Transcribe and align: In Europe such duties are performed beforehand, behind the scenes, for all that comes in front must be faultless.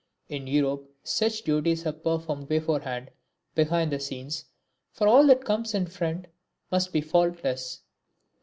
In 0.29 0.47
Europe 0.47 0.89
such 1.03 1.43
duties 1.43 1.85
are 1.85 1.91
performed 1.91 2.47
beforehand, 2.47 3.11
behind 3.53 3.91
the 3.91 3.99
scenes, 3.99 4.45
for 4.91 5.07
all 5.07 5.27
that 5.27 5.45
comes 5.45 5.75
in 5.75 5.85
front 5.85 6.25
must 6.71 6.91
be 6.91 7.01
faultless. 7.01 7.81